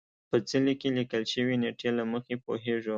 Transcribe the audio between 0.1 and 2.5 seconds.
په څلي کې لیکل شوې نېټې له مخې